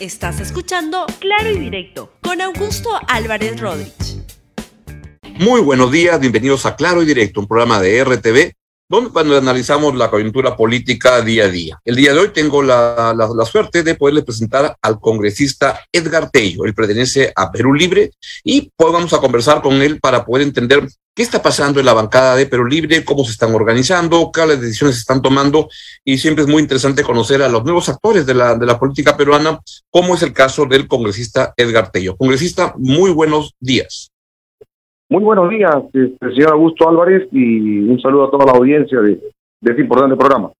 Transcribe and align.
Estás 0.00 0.38
escuchando 0.38 1.06
Claro 1.18 1.50
y 1.50 1.58
Directo 1.58 2.12
con 2.22 2.40
Augusto 2.40 2.88
Álvarez 3.08 3.60
Rodríguez. 3.60 4.22
Muy 5.40 5.60
buenos 5.60 5.90
días, 5.90 6.20
bienvenidos 6.20 6.66
a 6.66 6.76
Claro 6.76 7.02
y 7.02 7.06
Directo, 7.06 7.40
un 7.40 7.48
programa 7.48 7.80
de 7.80 8.04
RTV 8.04 8.57
donde 8.88 9.10
cuando 9.10 9.36
analizamos 9.36 9.94
la 9.94 10.08
coyuntura 10.10 10.56
política 10.56 11.20
día 11.20 11.44
a 11.44 11.48
día. 11.48 11.78
El 11.84 11.96
día 11.96 12.14
de 12.14 12.20
hoy 12.20 12.28
tengo 12.30 12.62
la, 12.62 13.14
la, 13.14 13.44
suerte 13.44 13.82
de 13.82 13.94
poderles 13.94 14.24
presentar 14.24 14.76
al 14.80 14.98
congresista 14.98 15.80
Edgar 15.92 16.30
Tello. 16.30 16.64
Él 16.64 16.74
pertenece 16.74 17.30
a 17.36 17.52
Perú 17.52 17.74
Libre 17.74 18.12
y 18.42 18.72
pues 18.74 18.92
vamos 18.92 19.12
a 19.12 19.18
conversar 19.18 19.60
con 19.60 19.82
él 19.82 20.00
para 20.00 20.24
poder 20.24 20.46
entender 20.46 20.88
qué 21.14 21.22
está 21.22 21.42
pasando 21.42 21.80
en 21.80 21.86
la 21.86 21.92
bancada 21.92 22.34
de 22.34 22.46
Perú 22.46 22.64
Libre, 22.64 23.04
cómo 23.04 23.24
se 23.24 23.32
están 23.32 23.54
organizando, 23.54 24.30
cuáles 24.32 24.60
decisiones 24.60 24.96
se 24.96 25.00
están 25.00 25.20
tomando 25.20 25.68
y 26.02 26.16
siempre 26.16 26.44
es 26.44 26.48
muy 26.48 26.62
interesante 26.62 27.02
conocer 27.02 27.42
a 27.42 27.48
los 27.48 27.64
nuevos 27.64 27.88
actores 27.90 28.24
de 28.24 28.34
la, 28.34 28.54
de 28.54 28.64
la 28.64 28.78
política 28.78 29.16
peruana, 29.16 29.60
como 29.90 30.14
es 30.14 30.22
el 30.22 30.32
caso 30.32 30.64
del 30.64 30.88
congresista 30.88 31.52
Edgar 31.56 31.90
Tello. 31.90 32.16
Congresista, 32.16 32.72
muy 32.78 33.10
buenos 33.10 33.54
días. 33.60 34.12
Muy 35.10 35.24
buenos 35.24 35.48
días, 35.48 35.74
este, 35.94 36.34
señor 36.34 36.52
Augusto 36.52 36.86
Álvarez, 36.86 37.28
y 37.32 37.78
un 37.78 37.98
saludo 37.98 38.26
a 38.26 38.30
toda 38.30 38.44
la 38.44 38.52
audiencia 38.52 39.00
de, 39.00 39.18
este 39.62 39.80
importante 39.80 40.16
programa. 40.16 40.52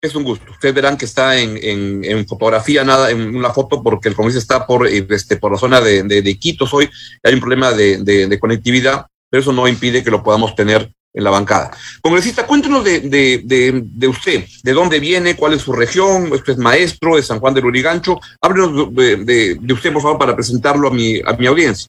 Es 0.00 0.14
un 0.14 0.24
gusto. 0.24 0.50
Ustedes 0.50 0.74
verán 0.74 0.96
que 0.96 1.04
está 1.04 1.38
en, 1.38 2.26
fotografía, 2.26 2.84
nada, 2.84 3.10
en 3.10 3.36
una 3.36 3.50
foto, 3.50 3.82
porque 3.82 4.08
el 4.08 4.14
Congreso 4.14 4.38
está 4.38 4.66
por, 4.66 4.86
eh, 4.86 5.06
este, 5.10 5.36
por 5.36 5.52
la 5.52 5.58
zona 5.58 5.82
de, 5.82 6.02
de, 6.04 6.38
Quitos 6.38 6.72
hoy. 6.72 6.88
Hay 7.22 7.34
un 7.34 7.40
problema 7.40 7.72
de, 7.72 7.98
de, 7.98 8.40
conectividad, 8.40 9.04
pero 9.28 9.42
eso 9.42 9.52
no 9.52 9.68
impide 9.68 10.02
que 10.02 10.10
lo 10.10 10.22
podamos 10.22 10.54
tener 10.54 10.90
en 11.12 11.22
la 11.22 11.28
bancada. 11.28 11.70
Congresista, 12.00 12.46
cuéntenos 12.46 12.82
de, 12.82 13.00
de, 13.00 14.08
usted, 14.08 14.42
de 14.62 14.72
dónde 14.72 15.00
viene, 15.00 15.36
cuál 15.36 15.52
es 15.52 15.60
su 15.60 15.74
región, 15.74 16.32
usted 16.32 16.54
es 16.54 16.58
maestro 16.58 17.16
de 17.16 17.22
San 17.22 17.40
Juan 17.40 17.52
del 17.52 17.66
Urigancho. 17.66 18.18
Háblenos 18.40 18.94
de, 18.94 19.58
usted, 19.70 19.92
por 19.92 20.00
favor, 20.00 20.18
para 20.18 20.34
presentarlo 20.34 20.88
a 20.88 20.90
mi, 20.90 21.20
a 21.20 21.34
mi 21.34 21.46
audiencia. 21.46 21.86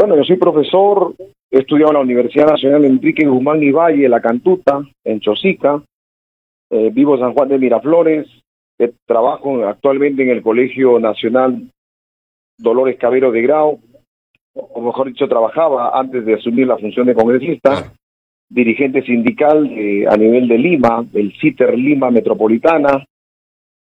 Bueno, 0.00 0.16
yo 0.16 0.24
soy 0.24 0.38
profesor, 0.38 1.14
he 1.50 1.58
estudiado 1.58 1.90
en 1.90 1.96
la 1.96 2.00
Universidad 2.00 2.46
Nacional 2.46 2.86
Enrique 2.86 3.26
Guzmán 3.26 3.62
y 3.62 3.70
Valle, 3.70 4.08
La 4.08 4.22
Cantuta, 4.22 4.80
en 5.04 5.20
Chosica, 5.20 5.82
eh, 6.70 6.88
vivo 6.90 7.16
en 7.16 7.20
San 7.20 7.34
Juan 7.34 7.50
de 7.50 7.58
Miraflores, 7.58 8.26
trabajo 9.04 9.62
actualmente 9.66 10.22
en 10.22 10.30
el 10.30 10.40
Colegio 10.40 10.98
Nacional 10.98 11.70
Dolores 12.56 12.96
Cabero 12.98 13.30
de 13.30 13.42
Grau, 13.42 13.78
o 14.54 14.80
mejor 14.80 15.08
dicho, 15.08 15.28
trabajaba 15.28 15.90
antes 15.92 16.24
de 16.24 16.32
asumir 16.32 16.66
la 16.66 16.78
función 16.78 17.06
de 17.06 17.14
congresista, 17.14 17.92
dirigente 18.48 19.02
sindical 19.02 19.66
a 20.08 20.16
nivel 20.16 20.48
de 20.48 20.56
Lima, 20.56 21.04
del 21.12 21.34
CITER 21.38 21.76
Lima 21.76 22.10
Metropolitana, 22.10 23.04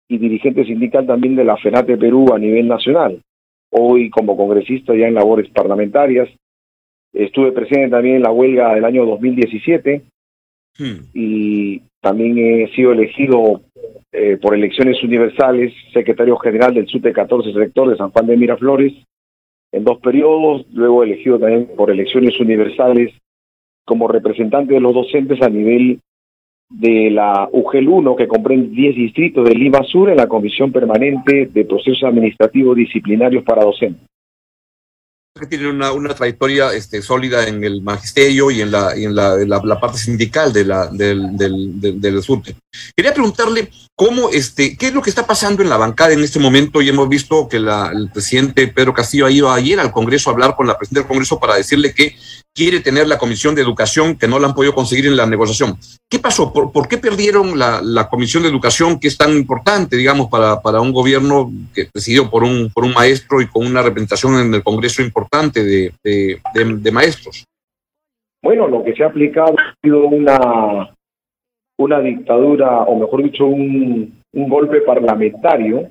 y 0.09 0.19
dirigente 0.19 0.65
sindical 0.65 1.07
también 1.07 1.37
de 1.37 1.45
la 1.45 1.57
FENATE 1.59 1.97
Perú 1.97 2.35
a 2.35 2.41
nivel 2.41 2.67
nacional 2.67 3.23
hoy 3.71 4.11
como 4.11 4.37
congresista 4.37 4.95
ya 4.95 5.07
en 5.07 5.15
labores 5.15 5.51
parlamentarias. 5.51 6.29
Estuve 7.13 7.53
presente 7.53 7.91
también 7.91 8.17
en 8.17 8.23
la 8.23 8.31
huelga 8.31 8.75
del 8.75 8.85
año 8.85 9.07
2017 9.07 10.03
hmm. 10.79 10.99
y 11.15 11.83
también 12.01 12.39
he 12.39 12.75
sido 12.75 12.93
elegido 12.93 13.63
eh, 14.13 14.39
por 14.41 14.55
elecciones 14.55 15.03
universales 15.03 15.73
secretario 15.93 16.37
general 16.37 16.75
del 16.75 16.87
SUTE 16.87 17.13
14 17.13 17.53
sector 17.53 17.91
de 17.91 17.97
San 17.97 18.11
Juan 18.11 18.27
de 18.27 18.37
Miraflores 18.37 18.93
en 19.73 19.85
dos 19.85 19.99
periodos, 20.01 20.67
luego 20.73 21.03
elegido 21.03 21.39
también 21.39 21.69
por 21.77 21.91
elecciones 21.91 22.39
universales 22.41 23.13
como 23.85 24.09
representante 24.09 24.75
de 24.75 24.81
los 24.81 24.95
docentes 24.95 25.43
a 25.43 25.49
nivel 25.49 26.01
de 26.71 27.11
la 27.11 27.49
UGEL 27.51 27.89
1, 27.89 28.17
que 28.17 28.29
comprende 28.29 28.69
10 28.69 28.97
distritos 28.97 29.49
de 29.49 29.55
Lima 29.55 29.83
Sur, 29.85 30.11
en 30.11 30.17
la 30.17 30.29
Comisión 30.29 30.71
Permanente 30.71 31.47
de 31.47 31.65
Procesos 31.65 32.05
Administrativos 32.05 32.77
Disciplinarios 32.77 33.45
para 33.45 33.65
Docentes. 33.65 34.07
Que 35.39 35.47
tiene 35.47 35.71
una, 35.71 35.93
una 35.93 36.15
trayectoria 36.15 36.73
este, 36.73 37.01
sólida 37.01 37.47
en 37.47 37.63
el 37.63 37.81
magisterio 37.81 38.51
y 38.51 38.61
en 38.61 38.73
la, 38.73 38.93
en 38.95 39.15
la, 39.15 39.81
parte 39.81 39.99
sindical 39.99 40.53
de 40.53 40.65
la, 40.65 40.89
del, 40.89 41.37
del, 41.37 41.81
del, 41.81 42.01
del 42.01 42.21
Quería 42.97 43.15
preguntarle 43.15 43.69
cómo, 43.99 44.31
este, 44.31 44.77
qué 44.77 44.87
es 44.87 44.95
lo 44.95 45.03
que 45.03 45.11
está 45.11 45.27
pasando 45.27 45.61
en 45.61 45.69
la 45.69 45.77
bancada 45.77 46.13
en 46.13 46.21
este 46.21 46.39
momento 46.39 46.81
y 46.81 46.89
hemos 46.89 47.09
visto 47.09 47.49
que 47.49 47.57
el 47.57 48.11
presidente 48.13 48.69
Pedro 48.69 48.95
Castillo 48.95 49.27
ha 49.27 49.31
ido 49.33 49.51
ayer 49.51 49.81
al 49.81 49.91
Congreso 49.91 50.31
a 50.31 50.35
hablar 50.35 50.55
con 50.55 50.69
la 50.69 50.79
presidenta 50.79 51.01
del 51.01 51.09
Congreso 51.09 51.41
para 51.41 51.57
decirle 51.57 51.93
que 51.93 52.15
quiere 52.55 52.79
tener 52.79 53.09
la 53.09 53.19
Comisión 53.19 53.57
de 53.57 53.63
Educación 53.63 54.17
que 54.17 54.29
no 54.29 54.39
la 54.39 54.47
han 54.47 54.55
podido 54.55 54.73
conseguir 54.73 55.09
en 55.09 55.17
la 55.17 55.27
negociación. 55.27 55.77
¿Qué 56.09 56.21
pasó? 56.21 56.53
¿Por, 56.53 56.87
qué 56.87 56.99
perdieron 56.99 57.59
la, 57.59 58.09
Comisión 58.09 58.45
de 58.45 58.49
Educación 58.49 59.01
que 59.01 59.09
es 59.09 59.19
tan 59.19 59.33
importante, 59.33 59.97
digamos, 59.97 60.29
para, 60.29 60.61
para 60.61 60.81
un 60.81 60.93
gobierno 60.93 61.51
que 61.75 61.87
presidido 61.87 62.31
por 62.31 62.45
un, 62.45 62.71
por 62.73 62.85
un 62.85 62.95
maestro 62.95 63.41
y 63.41 63.49
con 63.49 63.67
una 63.67 63.83
representación 63.83 64.39
en 64.39 64.55
el 64.55 64.63
Congreso 64.63 65.03
importante 65.03 65.65
de, 65.65 65.93
de, 66.05 66.93
maestros? 66.93 67.45
Bueno, 68.41 68.69
lo 68.69 68.85
que 68.85 68.95
se 68.95 69.03
ha 69.03 69.09
aplicado 69.09 69.57
ha 69.59 69.75
sido 69.83 70.07
una, 70.07 70.97
una 71.79 72.01
dictadura, 72.01 72.83
o 72.83 72.99
mejor 72.99 73.23
dicho, 73.23 73.47
un, 73.47 74.23
un 74.33 74.49
golpe 74.49 74.81
parlamentario 74.83 75.89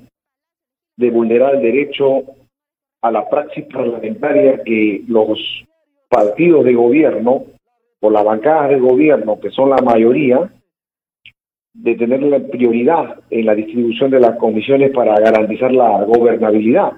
de 0.96 1.10
vulnerar 1.10 1.56
el 1.56 1.62
derecho 1.62 2.22
a 3.02 3.10
la 3.10 3.28
praxis 3.28 3.64
parlamentaria 3.64 4.62
que 4.64 5.02
los 5.06 5.38
partidos 6.08 6.64
de 6.64 6.74
gobierno 6.74 7.44
o 8.00 8.10
las 8.10 8.24
bancadas 8.24 8.70
de 8.70 8.78
gobierno, 8.78 9.40
que 9.40 9.50
son 9.50 9.70
la 9.70 9.78
mayoría, 9.78 10.50
de 11.74 11.94
tener 11.94 12.22
la 12.22 12.40
prioridad 12.40 13.20
en 13.30 13.46
la 13.46 13.54
distribución 13.54 14.10
de 14.10 14.20
las 14.20 14.36
comisiones 14.36 14.90
para 14.90 15.18
garantizar 15.20 15.72
la 15.72 16.04
gobernabilidad. 16.04 16.92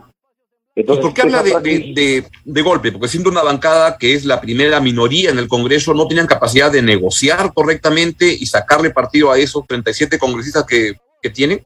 Entonces, 0.80 1.04
¿Por 1.04 1.14
qué 1.14 1.22
habla 1.22 1.42
de, 1.42 2.24
de, 2.44 2.62
golpe? 2.62 2.92
Porque 2.92 3.08
siendo 3.08 3.30
una 3.30 3.42
bancada 3.42 3.96
que 3.98 4.14
es 4.14 4.24
la 4.24 4.40
primera 4.40 4.80
minoría 4.80 5.30
en 5.30 5.38
el 5.38 5.48
Congreso, 5.48 5.94
no 5.94 6.06
tenían 6.06 6.26
capacidad 6.26 6.72
de 6.72 6.82
negociar 6.82 7.52
correctamente 7.52 8.26
y 8.32 8.46
sacarle 8.46 8.90
partido 8.90 9.30
a 9.30 9.38
esos 9.38 9.66
37 9.66 10.18
congresistas 10.18 10.64
que, 10.64 10.92
que 11.20 11.30
tienen. 11.30 11.60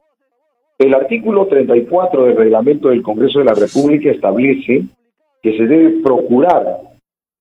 El 0.77 0.93
artículo 0.93 1.47
34 1.47 2.25
del 2.25 2.35
reglamento 2.35 2.89
del 2.89 3.01
Congreso 3.01 3.39
de 3.39 3.45
la 3.45 3.53
República 3.53 4.11
establece 4.11 4.83
que 5.41 5.57
se 5.57 5.63
debe 5.65 6.01
procurar 6.03 6.81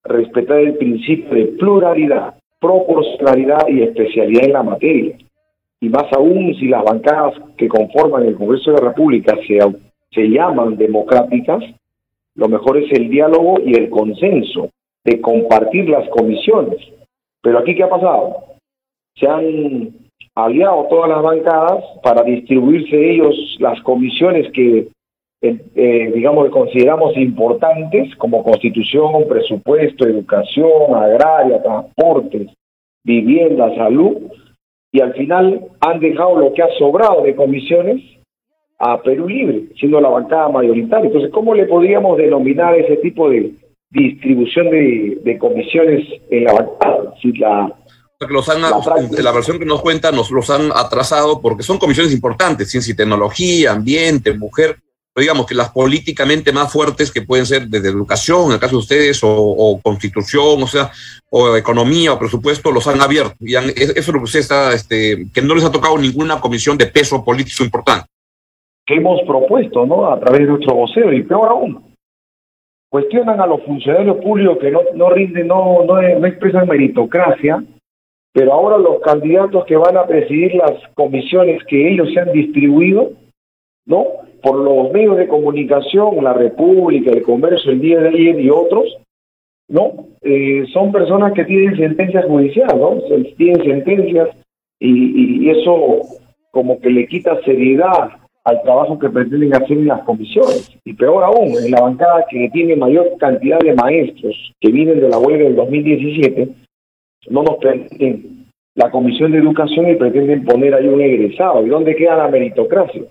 respetar 0.05 0.59
el 0.59 0.77
principio 0.77 1.35
de 1.35 1.47
pluralidad, 1.59 2.35
proporcionalidad 2.61 3.67
y 3.69 3.83
especialidad 3.83 4.45
en 4.45 4.53
la 4.53 4.63
materia. 4.63 5.17
Y 5.81 5.89
más 5.89 6.05
aún 6.13 6.55
si 6.55 6.69
las 6.69 6.85
bancadas 6.85 7.35
que 7.57 7.69
conforman 7.69 8.25
el 8.25 8.37
Congreso 8.37 8.71
de 8.71 8.81
la 8.81 8.89
República 8.89 9.37
se, 9.47 9.59
se 10.15 10.29
llaman 10.29 10.77
democráticas, 10.77 11.63
lo 12.37 12.49
mejor 12.49 12.79
es 12.79 12.91
el 12.93 13.09
diálogo 13.09 13.59
y 13.65 13.75
el 13.75 13.91
consenso 13.91 14.71
de 15.05 15.21
compartir 15.21 15.89
las 15.89 16.09
comisiones. 16.09 16.79
Pero 17.43 17.59
aquí, 17.59 17.75
¿qué 17.75 17.83
ha 17.83 17.89
pasado? 17.89 18.37
Se 19.17 19.27
han 19.29 19.91
aliado 20.35 20.87
todas 20.89 21.11
las 21.11 21.23
bancadas 21.23 21.85
para 22.03 22.23
distribuirse 22.23 23.13
ellos 23.13 23.57
las 23.61 23.81
comisiones 23.83 24.51
que 24.53 24.89
eh, 25.43 26.11
digamos 26.15 26.47
que 26.47 26.51
consideramos 26.51 27.15
importantes 27.19 28.17
como 28.17 28.43
constitución, 28.43 29.29
presupuesto, 29.29 30.07
educación, 30.07 30.95
agraria, 30.95 31.63
transportes, 31.63 32.49
vivienda, 33.05 33.75
salud, 33.75 34.23
y 34.91 35.03
al 35.03 35.13
final 35.13 35.67
han 35.81 36.01
dejado 36.01 36.39
lo 36.39 36.55
que 36.55 36.63
ha 36.63 36.71
sobrado 36.79 37.23
de 37.23 37.37
comisiones 37.37 38.01
a 38.79 39.01
Perú 39.03 39.29
Libre, 39.29 39.65
siendo 39.79 40.01
la 40.01 40.09
bancada 40.09 40.49
mayoritaria. 40.49 41.07
Entonces, 41.07 41.31
¿cómo 41.33 41.55
le 41.55 41.67
podríamos 41.67 42.19
denominar 42.19 42.75
ese 42.75 42.97
tipo 42.97 43.31
de 43.31 43.53
distribución 43.91 44.71
de, 44.71 45.39
comisiones 45.39 46.07
en 46.31 46.45
la 46.45 46.53
bancada? 46.53 47.15
Si 47.21 47.33
la, 47.33 47.73
los 48.29 48.49
han, 48.49 48.63
la, 48.63 49.33
versión 49.33 49.59
que 49.59 49.65
nos 49.65 49.83
cuenta 49.83 50.11
nos 50.11 50.31
los 50.31 50.49
han 50.51 50.71
atrasado 50.75 51.41
porque 51.41 51.63
son 51.63 51.79
comisiones 51.79 52.13
importantes, 52.13 52.71
ciencia 52.71 52.93
y 52.93 52.97
tecnología, 52.97 53.73
ambiente, 53.73 54.35
mujer, 54.35 54.79
digamos 55.21 55.47
que 55.47 55.55
las 55.55 55.71
políticamente 55.71 56.53
más 56.53 56.73
fuertes 56.73 57.11
que 57.11 57.23
pueden 57.23 57.47
ser 57.47 57.69
desde 57.69 57.89
educación, 57.89 58.47
en 58.47 58.53
el 58.53 58.59
caso 58.59 58.73
de 58.73 58.79
ustedes, 58.79 59.21
o, 59.23 59.81
constitución, 59.83 60.63
o 60.63 60.67
sea, 60.67 60.91
o 61.31 61.57
economía 61.57 62.13
o 62.13 62.19
presupuesto, 62.19 62.73
los 62.73 62.87
han 62.87 63.01
abierto. 63.01 63.37
Y 63.41 63.55
eso 63.55 63.93
es 63.95 64.09
lo 64.09 64.15
que 64.15 64.25
usted 64.25 64.41
está, 64.41 64.73
este, 64.73 65.27
que 65.33 65.43
no 65.43 65.55
les 65.55 65.65
ha 65.65 65.71
tocado 65.71 65.97
ninguna 65.99 66.41
comisión 66.41 66.77
de 66.77 66.87
peso 66.87 67.25
político 67.25 67.63
importante. 67.63 68.09
Que 68.87 68.95
hemos 68.97 69.23
propuesto, 69.23 69.87
¿no? 69.87 70.07
A 70.11 70.21
través 70.21 70.41
de 70.41 70.47
nuestro 70.47 70.75
vocero, 70.75 71.13
y 71.13 71.23
peor 71.23 71.49
aún, 71.49 71.95
cuestionan 72.91 73.41
a 73.41 73.47
los 73.47 73.63
funcionarios 73.63 74.19
públicos 74.19 74.59
que 74.59 74.71
no, 74.71 74.81
no 74.95 75.11
rinden, 75.11 75.49
no, 75.49 75.85
no, 75.85 76.01
expresan 76.01 76.69
meritocracia, 76.69 77.65
pero 78.33 78.53
ahora 78.53 78.79
los 78.79 79.01
candidatos 79.01 79.65
que 79.65 79.77
van 79.77 79.97
a 79.97 80.07
presidir 80.07 80.55
las 80.55 80.73
comisiones 80.95 81.63
que 81.65 81.91
ellos 81.91 82.09
se 82.13 82.21
han 82.21 82.33
distribuido, 82.33 83.13
¿no? 83.87 84.07
por 84.45 84.57
los 84.57 84.93
medios 84.93 85.17
de 85.17 85.27
comunicación, 85.27 86.23
la 86.23 86.35
República, 86.35 87.11
el 87.11 87.23
Comercio, 87.23 87.73
el 87.73 87.81
día 87.81 87.99
de 87.99 88.09
ayer 88.11 88.39
y 88.39 88.51
otros, 88.51 88.99
¿no? 89.69 90.07
Eh, 90.21 90.67
son 90.71 90.93
personas 90.93 91.33
que 91.33 91.47
tienen 91.47 91.77
sentencias 91.77 92.27
judiciales, 92.27 92.77
¿no? 92.77 92.99
Tienen 93.39 93.65
sentencias 93.65 94.29
y, 94.79 95.47
y, 95.47 95.51
eso 95.51 96.03
como 96.51 96.79
que 96.79 96.91
le 96.91 97.07
quita 97.07 97.41
seriedad 97.43 98.11
al 98.45 98.63
trabajo 98.63 98.99
que 98.99 99.09
pretenden 99.09 99.55
hacer 99.55 99.73
en 99.73 99.87
las 99.87 100.03
comisiones. 100.03 100.71
Y 100.85 100.93
peor 100.93 101.25
aún, 101.25 101.57
en 101.57 101.71
la 101.71 101.81
bancada 101.81 102.27
que 102.29 102.51
tiene 102.53 102.77
mayor 102.77 103.17
cantidad 103.19 103.59
de 103.59 103.75
maestros 103.75 104.35
que 104.61 104.71
vienen 104.71 105.01
de 105.01 105.09
la 105.09 105.19
huelga 105.19 105.45
del 105.45 105.57
2017, 105.57 106.49
no 107.31 107.43
nos 107.43 107.57
permiten 107.57 108.53
la 108.75 108.91
Comisión 108.91 109.33
de 109.33 109.39
Educación 109.39 109.89
y 109.89 109.95
pretenden 109.95 110.45
poner 110.45 110.75
ahí 110.75 110.87
un 110.87 111.01
egresado. 111.01 111.65
¿Y 111.65 111.71
dónde 111.71 111.97
queda 111.97 112.17
la 112.17 112.29
meritocracia? 112.29 113.05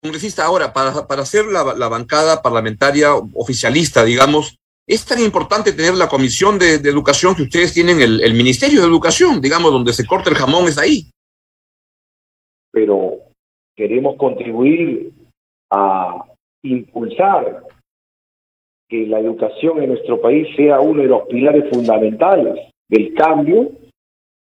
Congresista, 0.00 0.44
ahora, 0.44 0.72
para, 0.72 1.08
para 1.08 1.22
hacer 1.22 1.46
la, 1.46 1.74
la 1.74 1.88
bancada 1.88 2.40
parlamentaria 2.40 3.14
oficialista, 3.34 4.04
digamos, 4.04 4.56
es 4.86 5.04
tan 5.04 5.20
importante 5.20 5.72
tener 5.72 5.94
la 5.94 6.08
Comisión 6.08 6.58
de, 6.58 6.78
de 6.78 6.88
Educación 6.88 7.34
que 7.34 7.42
ustedes 7.42 7.74
tienen 7.74 8.00
el, 8.00 8.20
el 8.20 8.34
Ministerio 8.34 8.80
de 8.80 8.86
Educación, 8.86 9.40
digamos, 9.40 9.72
donde 9.72 9.92
se 9.92 10.06
corta 10.06 10.30
el 10.30 10.36
jamón, 10.36 10.68
es 10.68 10.78
ahí. 10.78 11.10
Pero 12.70 13.27
queremos 13.78 14.16
contribuir 14.16 15.12
a 15.70 16.24
impulsar 16.64 17.62
que 18.88 19.06
la 19.06 19.20
educación 19.20 19.80
en 19.80 19.90
nuestro 19.90 20.20
país 20.20 20.48
sea 20.56 20.80
uno 20.80 21.02
de 21.02 21.08
los 21.08 21.22
pilares 21.28 21.70
fundamentales 21.72 22.58
del 22.88 23.14
cambio, 23.14 23.70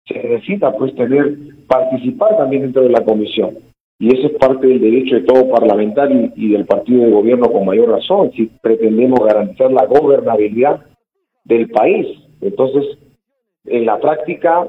se 0.08 0.14
necesita 0.14 0.72
pues 0.72 0.92
tener, 0.96 1.36
participar 1.68 2.36
también 2.36 2.62
dentro 2.62 2.82
de 2.82 2.88
la 2.88 3.04
comisión. 3.04 3.58
Y 4.00 4.12
eso 4.12 4.26
es 4.26 4.32
parte 4.38 4.66
del 4.66 4.80
derecho 4.80 5.14
de 5.14 5.20
todo 5.20 5.48
parlamentario 5.50 6.32
y 6.34 6.50
del 6.50 6.66
partido 6.66 7.04
de 7.04 7.12
gobierno 7.12 7.52
con 7.52 7.64
mayor 7.64 7.90
razón, 7.90 8.32
si 8.32 8.46
pretendemos 8.60 9.20
garantizar 9.20 9.70
la 9.70 9.86
gobernabilidad 9.86 10.84
del 11.44 11.70
país. 11.70 12.08
Entonces, 12.40 12.98
en 13.66 13.86
la 13.86 14.00
práctica, 14.00 14.68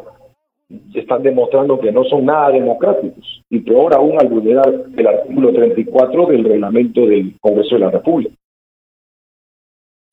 están 0.93 1.23
demostrando 1.23 1.79
que 1.79 1.91
no 1.91 2.03
son 2.05 2.25
nada 2.25 2.49
democráticos 2.51 3.41
y 3.49 3.59
peor 3.59 3.93
aún 3.93 4.19
al 4.19 4.27
vulnerar 4.27 4.73
el 4.95 5.07
artículo 5.07 5.53
34 5.53 6.25
del 6.27 6.43
reglamento 6.43 7.05
del 7.05 7.35
Congreso 7.39 7.75
de 7.75 7.81
la 7.81 7.91
República. 7.91 8.35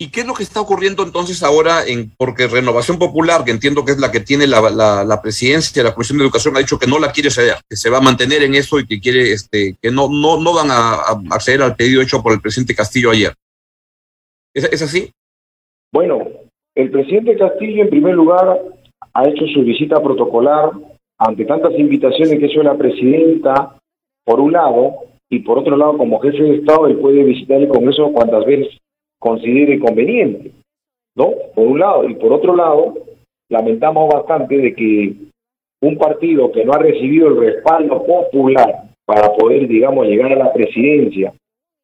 ¿Y 0.03 0.11
qué 0.11 0.21
es 0.21 0.27
lo 0.27 0.33
que 0.33 0.43
está 0.43 0.63
ocurriendo 0.63 1.03
entonces 1.03 1.43
ahora? 1.43 1.87
En, 1.87 2.11
porque 2.17 2.47
Renovación 2.47 2.99
Popular, 2.99 3.45
que 3.45 3.51
entiendo 3.51 3.85
que 3.85 3.93
es 3.93 3.99
la 3.99 4.11
que 4.11 4.21
tiene 4.21 4.47
la, 4.47 4.63
la, 4.71 5.05
la 5.05 5.21
presidencia 5.21 5.83
de 5.83 5.89
la 5.91 5.95
Comisión 5.95 6.17
de 6.17 6.25
Educación, 6.25 6.57
ha 6.57 6.61
dicho 6.61 6.79
que 6.79 6.87
no 6.87 6.99
la 6.99 7.13
quiere 7.13 7.31
ceder, 7.31 7.57
que 7.69 7.77
se 7.77 7.91
va 7.91 7.99
a 7.99 8.03
mantener 8.03 8.43
en 8.43 8.55
eso 8.55 8.81
y 8.81 8.87
que 8.87 8.99
quiere, 8.99 9.31
este, 9.33 9.77
que 9.81 9.91
no, 9.91 10.09
no, 10.09 10.41
no 10.41 10.55
van 10.55 10.71
a, 10.71 10.95
a 10.95 11.21
acceder 11.33 11.61
al 11.61 11.77
pedido 11.77 12.01
hecho 12.01 12.23
por 12.23 12.33
el 12.33 12.41
presidente 12.41 12.75
Castillo 12.75 13.11
ayer. 13.11 13.35
¿Es, 14.55 14.65
¿Es 14.73 14.81
así? 14.81 15.13
Bueno, 15.93 16.27
el 16.75 16.91
presidente 16.91 17.37
Castillo, 17.37 17.83
en 17.83 17.91
primer 17.91 18.15
lugar, 18.15 18.59
ha 19.13 19.29
hecho 19.29 19.47
su 19.47 19.63
visita 19.63 20.03
protocolar 20.03 20.71
ante 21.19 21.45
tantas 21.45 21.79
invitaciones 21.79 22.39
que 22.39 22.47
hizo 22.47 22.63
la 22.63 22.77
presidenta, 22.77 23.77
por 24.25 24.41
un 24.41 24.53
lado, 24.53 24.95
y 25.29 25.41
por 25.41 25.59
otro 25.59 25.77
lado, 25.77 25.99
como 25.99 26.21
jefe 26.21 26.43
de 26.43 26.57
Estado, 26.57 26.87
él 26.87 26.97
puede 26.99 27.25
visitar 27.25 27.61
el 27.61 27.69
Congreso 27.69 28.13
cuantas 28.13 28.45
veces 28.45 28.79
considere 29.19 29.79
conveniente, 29.79 30.53
¿no? 31.15 31.33
Por 31.55 31.67
un 31.67 31.79
lado, 31.79 32.09
y 32.09 32.15
por 32.15 32.33
otro 32.33 32.57
lado, 32.57 32.95
lamentamos 33.51 34.13
bastante 34.13 34.57
de 34.57 34.75
que 34.75 35.15
un 35.83 35.99
partido 35.99 36.51
que 36.53 36.65
no 36.65 36.73
ha 36.73 36.79
recibido 36.79 37.29
el 37.29 37.39
respaldo 37.39 38.05
popular 38.05 38.91
para 39.05 39.33
poder, 39.33 39.69
digamos, 39.69 40.07
llegar 40.07 40.33
a 40.33 40.37
la 40.37 40.53
presidencia 40.53 41.33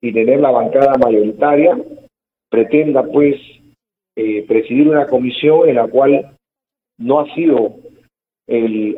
y 0.01 0.13
tener 0.13 0.41
la 0.41 0.51
bancada 0.51 0.95
mayoritaria, 0.99 1.79
pretenda, 2.51 3.03
pues, 3.03 3.37
eh, 4.17 4.45
presidir 4.47 4.89
una 4.89 5.07
comisión 5.07 5.69
en 5.69 5.77
la 5.77 5.89
cual 5.89 6.36
no 6.99 7.21
ha 7.21 7.35
sido 7.35 7.75
el, 8.47 8.97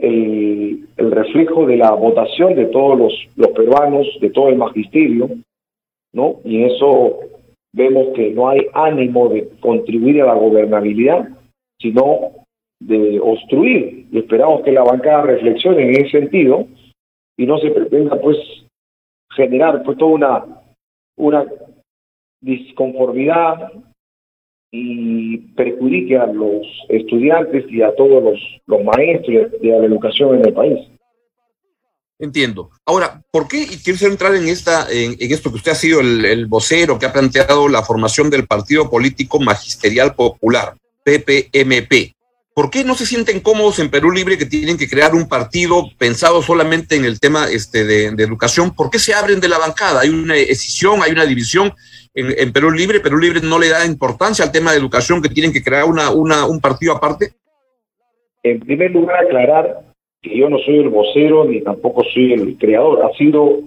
el, 0.97 1.11
reflejo 1.11 1.67
de 1.67 1.77
la 1.77 1.93
votación 1.93 2.55
de 2.55 2.67
todos 2.67 2.99
los, 2.99 3.29
los 3.37 3.49
peruanos, 3.49 4.07
de 4.21 4.31
todo 4.31 4.49
el 4.49 4.57
magisterio, 4.57 5.31
¿no? 6.13 6.41
Y 6.45 6.65
eso 6.65 7.21
vemos 7.73 8.09
que 8.15 8.31
no 8.31 8.49
hay 8.49 8.67
ánimo 8.73 9.29
de 9.29 9.49
contribuir 9.61 10.23
a 10.23 10.27
la 10.27 10.35
gobernabilidad, 10.35 11.29
sino 11.81 12.33
de 12.81 13.21
obstruir. 13.21 14.07
Y 14.11 14.19
esperamos 14.19 14.63
que 14.63 14.73
la 14.73 14.83
bancada 14.83 15.23
reflexione 15.23 15.83
en 15.83 15.91
ese 15.91 16.21
sentido 16.21 16.67
y 17.37 17.47
no 17.47 17.59
se 17.59 17.71
pretenda, 17.71 18.21
pues, 18.21 18.37
generar 19.35 19.83
pues 19.83 19.97
toda 19.99 20.11
una, 20.11 20.45
una 21.17 21.47
disconformidad 22.41 23.73
y 24.71 25.39
perjudique 25.57 26.17
a 26.17 26.27
los 26.27 26.67
estudiantes 26.89 27.65
y 27.71 27.83
a 27.83 27.95
todos 27.95 28.23
los, 28.23 28.39
los 28.67 28.85
maestros 28.85 29.51
de 29.61 29.69
la 29.69 29.87
educación 29.87 30.37
en 30.37 30.47
el 30.47 30.53
país. 30.53 30.79
Entiendo. 32.19 32.71
Ahora, 32.85 33.23
¿por 33.31 33.47
qué 33.47 33.63
y 33.63 33.79
quiero 33.79 34.07
entrar 34.09 34.35
en 34.35 34.49
esta, 34.49 34.89
en, 34.91 35.17
en, 35.19 35.33
esto 35.33 35.51
que 35.51 35.57
usted 35.57 35.73
ha 35.73 35.77
sido 35.77 36.01
el, 36.01 36.25
el, 36.25 36.47
vocero 36.47 36.99
que 36.99 37.07
ha 37.07 37.13
planteado 37.13 37.69
la 37.69 37.83
formación 37.83 38.29
del 38.29 38.47
Partido 38.47 38.91
Político 38.91 39.39
Magisterial 39.39 40.15
Popular, 40.15 40.75
PPMP? 41.05 42.17
¿Por 42.55 42.71
qué 42.71 42.83
no 42.83 42.97
se 42.97 43.07
sienten 43.07 43.39
cómodos 43.39 43.79
en 43.79 43.89
Perú 43.89 44.11
Libre 44.11 44.37
que 44.37 44.47
tienen 44.47 44.77
que 44.77 44.89
crear 44.89 45.15
un 45.15 45.29
partido 45.29 45.85
pensado 45.97 46.43
solamente 46.43 46.97
en 46.97 47.05
el 47.05 47.21
tema 47.21 47.49
este, 47.49 47.85
de, 47.85 48.11
de 48.11 48.25
educación? 48.25 48.75
¿Por 48.75 48.91
qué 48.91 48.99
se 48.99 49.15
abren 49.15 49.39
de 49.39 49.49
la 49.49 49.59
bancada? 49.59 50.01
Hay 50.01 50.09
una 50.09 50.35
decisión, 50.35 51.01
hay 51.05 51.13
una 51.13 51.25
división 51.25 51.73
en, 52.21 52.35
en, 52.39 52.53
Perú 52.53 52.71
Libre. 52.71 53.01
Perú 53.01 53.19
Libre 53.19 53.41
no 53.43 53.59
le 53.59 53.69
da 53.69 53.87
importancia 53.87 54.45
al 54.45 54.53
tema 54.53 54.73
de 54.73 54.79
educación 54.79 55.23
que 55.23 55.29
tienen 55.29 55.53
que 55.53 55.63
crear 55.63 55.85
una, 55.85 56.11
una, 56.11 56.47
un 56.47 56.61
partido 56.61 56.95
aparte. 56.95 57.33
En 58.43 58.61
primer 58.61 58.91
lugar, 58.91 59.25
aclarar 59.25 59.81
que 60.23 60.37
yo 60.37 60.49
no 60.49 60.59
soy 60.59 60.79
el 60.79 60.89
vocero 60.89 61.45
ni 61.45 61.61
tampoco 61.61 62.03
soy 62.13 62.33
el 62.33 62.57
creador, 62.59 63.05
ha 63.05 63.17
sido 63.17 63.59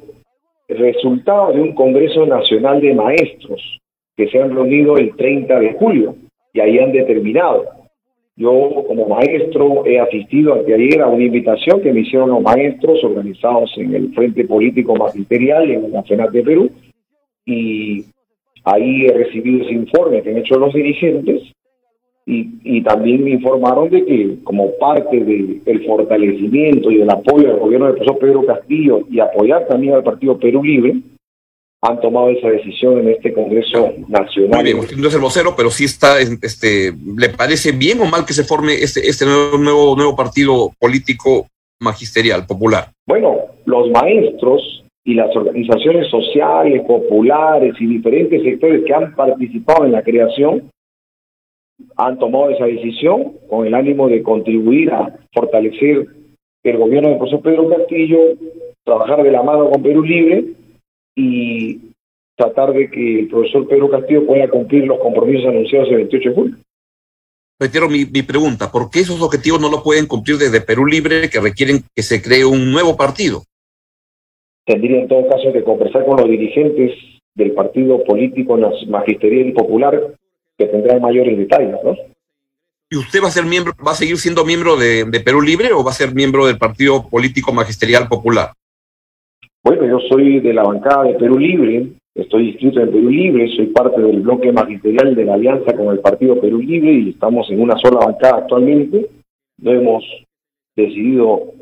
resultado 0.68 1.54
de 1.54 1.62
un 1.62 1.76
Congreso 1.76 2.26
Nacional 2.26 2.82
de 2.82 2.94
Maestros 2.94 3.80
que 4.16 4.28
se 4.30 4.40
han 4.40 4.54
reunido 4.54 4.98
el 4.98 5.16
30 5.16 5.60
de 5.60 5.74
julio 5.74 6.16
y 6.54 6.60
ahí 6.60 6.80
han 6.80 6.92
determinado. 6.92 7.66
Yo 8.36 8.84
como 8.88 9.08
maestro 9.08 9.86
he 9.86 10.00
asistido 10.00 10.54
anteayer 10.54 11.02
a 11.02 11.08
una 11.08 11.24
invitación 11.24 11.82
que 11.82 11.92
me 11.94 12.02
hicieron 12.02 12.30
los 12.30 12.42
maestros 12.42 13.04
organizados 13.04 13.72
en 13.78 13.94
el 13.94 14.14
Frente 14.14 14.46
Político 14.46 14.96
Magisterial 14.96 15.70
en 15.70 15.86
el 15.86 15.92
Nacional 15.92 16.32
de 16.32 16.44
Perú 16.44 16.72
y 17.46 18.06
ahí 18.64 19.06
he 19.06 19.14
recibido 19.14 19.64
ese 19.64 19.74
informe 19.74 20.22
que 20.22 20.32
han 20.32 20.38
hecho 20.38 20.58
los 20.58 20.74
dirigentes 20.74 21.44
y, 22.26 22.50
y, 22.64 22.84
también 22.84 23.24
me 23.24 23.32
informaron 23.32 23.90
de 23.90 24.06
que 24.06 24.38
como 24.44 24.72
parte 24.78 25.20
del 25.20 25.64
de 25.64 25.80
fortalecimiento 25.88 26.92
y 26.92 26.98
del 26.98 27.10
apoyo 27.10 27.48
del 27.48 27.58
gobierno 27.58 27.88
del 27.88 27.96
profesor 27.96 28.20
Pedro 28.20 28.46
Castillo 28.46 29.02
y 29.10 29.20
apoyar 29.20 29.68
también 29.68 29.96
al 29.96 30.04
Partido 30.04 30.38
Perú 30.38 30.64
Libre, 30.64 31.02
han 31.82 32.00
tomado 32.00 32.30
esa 32.30 32.48
decisión 32.50 33.00
en 33.00 33.10
este 33.10 33.34
Congreso 33.34 33.92
Nacional. 34.08 34.62
Muy 34.62 34.64
bien, 34.64 34.80
usted 34.80 34.98
no 34.98 35.08
es 35.08 35.16
el 35.16 35.22
vocero, 35.22 35.56
pero 35.58 35.72
sí 35.72 35.86
está, 35.86 36.20
este, 36.20 36.94
¿le 37.18 37.30
parece 37.30 37.72
bien 37.72 38.00
o 38.02 38.06
mal 38.06 38.24
que 38.24 38.34
se 38.34 38.44
forme 38.44 38.76
este, 38.76 39.10
este 39.10 39.26
nuevo, 39.26 39.58
nuevo, 39.58 39.96
nuevo 39.96 40.16
partido 40.16 40.72
político 40.80 41.48
magisterial 41.80 42.46
popular? 42.46 42.92
Bueno, 43.08 43.36
los 43.66 43.90
maestros 43.90 44.81
y 45.04 45.16
las 45.16 45.36
organizaciones 45.36 46.08
sociales, 46.10 46.84
populares 46.86 47.74
y 47.80 47.88
diferentes 47.88 48.44
sectores 48.44 48.84
que 48.86 48.94
han 48.94 49.16
participado 49.16 49.86
en 49.86 49.94
la 49.94 50.04
creación 50.04 50.70
han 51.98 52.20
tomado 52.20 52.52
esa 52.52 52.66
decisión 52.66 53.34
con 53.50 53.66
el 53.66 53.74
ánimo 53.74 54.08
de 54.08 54.22
contribuir 54.22 54.92
a 54.92 55.20
fortalecer 55.34 56.08
el 56.64 56.78
gobierno 56.78 57.10
del 57.10 57.18
profesor 57.18 57.42
Pedro 57.42 57.70
Castillo, 57.70 58.20
trabajar 58.84 59.24
de 59.24 59.32
la 59.32 59.42
mano 59.42 59.72
con 59.72 59.82
Perú 59.82 60.04
Libre 60.04 60.46
y 61.16 61.80
tratar 62.38 62.74
de 62.74 62.90
que 62.92 63.20
el 63.22 63.28
profesor 63.30 63.68
Pedro 63.68 63.90
Castillo 63.90 64.28
pueda 64.28 64.48
cumplir 64.48 64.86
los 64.86 65.00
compromisos 65.00 65.48
anunciados 65.48 65.90
el 65.90 65.98
28 65.98 66.30
de 66.30 66.36
julio. 66.36 66.56
Reitero 67.60 67.90
mi, 67.90 68.06
mi 68.06 68.22
pregunta, 68.22 68.72
¿por 68.72 68.90
qué 68.90 69.00
esos 69.00 69.22
objetivos 69.22 69.60
no 69.60 69.70
lo 69.70 69.84
pueden 69.84 70.08
cumplir 70.08 70.38
desde 70.38 70.62
Perú 70.62 70.86
Libre 70.86 71.30
que 71.30 71.40
requieren 71.40 71.84
que 71.96 72.04
se 72.04 72.22
cree 72.22 72.46
un 72.46 72.72
nuevo 72.72 72.96
partido? 72.96 73.44
Tendría 74.66 75.02
en 75.02 75.08
todo 75.08 75.28
caso 75.28 75.52
que 75.52 75.64
conversar 75.64 76.06
con 76.06 76.18
los 76.18 76.30
dirigentes 76.30 76.94
del 77.36 77.52
partido 77.54 78.04
político 78.04 78.58
magisterial 78.88 79.48
y 79.48 79.52
popular 79.54 80.16
que 80.58 80.66
tendrán 80.66 81.02
mayores 81.02 81.38
detalles, 81.38 81.78
¿no? 81.84 81.96
¿Y 82.90 82.98
usted 82.98 83.24
va 83.24 83.30
a 83.30 83.32
ser 83.32 83.46
miembro, 83.46 83.74
va 83.86 83.92
a 83.92 83.96
seguir 83.96 84.18
siendo 84.18 84.44
miembro 84.44 84.76
de, 84.76 85.06
de, 85.06 85.20
Perú 85.22 85.42
Libre 85.42 85.72
o 85.72 85.82
va 85.82 85.92
a 85.92 85.94
ser 85.94 86.14
miembro 86.14 86.46
del 86.46 86.58
Partido 86.58 87.08
Político 87.10 87.54
Magisterial 87.54 88.10
Popular? 88.10 88.52
Bueno, 89.64 89.86
yo 89.88 90.00
soy 90.10 90.42
de 90.42 90.54
la 90.54 90.64
bancada 90.64 91.06
de 91.06 91.14
Perú 91.14 91.40
Libre, 91.40 91.88
estoy 92.14 92.50
inscrito 92.50 92.82
en 92.82 92.92
Perú 92.92 93.10
Libre, 93.10 93.48
soy 93.56 93.68
parte 93.68 94.02
del 94.02 94.20
bloque 94.20 94.52
magisterial 94.52 95.16
de 95.16 95.24
la 95.24 95.36
alianza 95.36 95.74
con 95.74 95.88
el 95.88 96.00
Partido 96.00 96.42
Perú 96.42 96.60
Libre 96.60 96.92
y 96.92 97.10
estamos 97.12 97.50
en 97.50 97.62
una 97.62 97.78
sola 97.78 98.06
bancada 98.06 98.40
actualmente. 98.40 99.10
No 99.58 99.72
hemos 99.72 100.04
decidido 100.76 101.54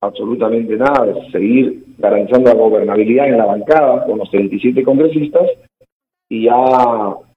absolutamente 0.00 0.76
nada, 0.76 1.14
seguir 1.32 1.84
garantizando 1.98 2.50
la 2.50 2.56
gobernabilidad 2.56 3.28
en 3.28 3.38
la 3.38 3.46
bancada 3.46 4.06
con 4.06 4.18
los 4.18 4.30
37 4.30 4.82
congresistas 4.84 5.48
y 6.28 6.44
ya 6.44 6.54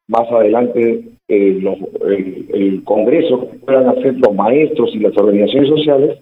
más 0.08 0.32
adelante 0.32 1.04
eh, 1.28 1.60
los, 1.62 1.78
el, 2.06 2.84
Congreso 2.84 3.50
que 3.50 3.58
puedan 3.60 3.88
hacer 3.88 4.16
los 4.16 4.36
maestros 4.36 4.90
y 4.94 5.00
las 5.00 5.16
organizaciones 5.18 5.70
sociales 5.70 6.20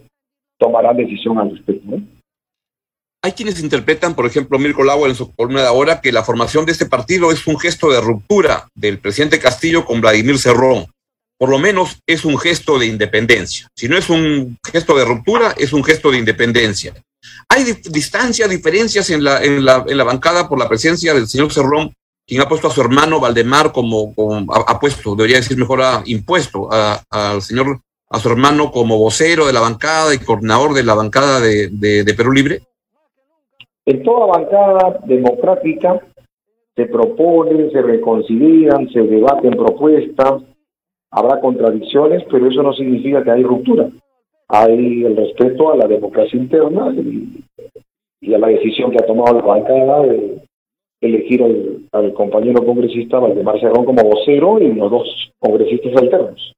tomarán 0.59 0.97
decisión 0.97 1.39
al 1.39 1.51
respecto. 1.51 1.97
Hay 3.23 3.31
quienes 3.31 3.61
interpretan, 3.61 4.15
por 4.15 4.25
ejemplo, 4.25 4.59
Mirko 4.59 4.83
Lago 4.83 5.07
en 5.07 5.15
su 5.15 5.33
columna 5.35 5.61
de 5.61 5.67
ahora, 5.67 5.99
que 5.99 6.11
la 6.11 6.23
formación 6.23 6.65
de 6.65 6.71
este 6.71 6.85
partido 6.85 7.31
es 7.31 7.47
un 7.47 7.59
gesto 7.59 7.91
de 7.91 7.99
ruptura 7.99 8.67
del 8.75 8.99
presidente 8.99 9.39
Castillo 9.39 9.83
con 9.83 9.99
Vladimir 9.99 10.37
Cerrón. 10.37 10.85
Por 11.39 11.49
lo 11.49 11.57
menos 11.57 12.01
es 12.05 12.25
un 12.25 12.37
gesto 12.37 12.77
de 12.77 12.87
independencia. 12.87 13.69
Si 13.73 13.87
no 13.87 13.97
es 13.97 14.09
un 14.09 14.57
gesto 14.69 14.97
de 14.97 15.05
ruptura, 15.05 15.55
es 15.57 15.71
un 15.71 15.85
gesto 15.85 16.11
de 16.11 16.17
independencia. 16.17 16.93
Hay 17.47 17.63
distancias, 17.89 18.49
diferencias 18.49 19.09
en 19.09 19.23
la, 19.23 19.41
en, 19.41 19.63
la, 19.63 19.85
en 19.87 19.97
la 19.97 20.03
bancada 20.03 20.49
por 20.49 20.59
la 20.59 20.67
presencia 20.67 21.13
del 21.13 21.27
señor 21.27 21.53
Cerrón, 21.53 21.93
quien 22.27 22.41
ha 22.41 22.49
puesto 22.49 22.67
a 22.67 22.71
su 22.71 22.81
hermano 22.81 23.21
Valdemar 23.21 23.71
como, 23.71 24.13
ha, 24.53 24.79
puesto, 24.81 25.15
debería 25.15 25.37
decir 25.37 25.57
mejor, 25.57 25.81
ha 25.81 26.03
impuesto 26.05 26.67
al 26.71 27.41
señor, 27.41 27.79
a 28.09 28.19
su 28.19 28.29
hermano 28.29 28.69
como 28.69 28.97
vocero 28.97 29.47
de 29.47 29.53
la 29.53 29.61
bancada 29.61 30.13
y 30.13 30.19
coordinador 30.19 30.73
de 30.73 30.83
la 30.83 30.93
bancada 30.93 31.39
de, 31.39 31.69
de 31.69 32.13
Perú 32.15 32.33
Libre. 32.33 32.63
En 33.85 34.03
toda 34.03 34.25
bancada 34.25 34.99
democrática 35.05 36.01
se 36.75 36.85
proponen, 36.85 37.71
se 37.71 37.81
reconcilian, 37.81 38.89
se 38.89 38.99
debaten 38.99 39.51
propuestas, 39.51 40.43
habrá 41.11 41.39
contradicciones, 41.39 42.23
pero 42.29 42.49
eso 42.49 42.63
no 42.63 42.73
significa 42.73 43.23
que 43.23 43.31
hay 43.31 43.43
ruptura. 43.43 43.89
Hay 44.47 45.03
el 45.03 45.15
respeto 45.15 45.71
a 45.71 45.77
la 45.77 45.87
democracia 45.87 46.39
interna 46.39 46.93
y, 46.93 48.33
a 48.33 48.37
la 48.37 48.47
decisión 48.47 48.91
que 48.91 48.97
ha 48.97 49.07
tomado 49.07 49.39
la 49.39 49.45
bancada 49.45 50.03
de 50.03 50.41
elegir 51.01 51.41
al, 51.91 52.13
compañero 52.13 52.65
congresista 52.65 53.19
Valdemar 53.19 53.59
Cerrón 53.59 53.85
como 53.85 54.03
vocero 54.03 54.59
y 54.59 54.73
los 54.73 54.91
dos 54.91 55.31
congresistas 55.39 55.95
alternos 55.95 56.53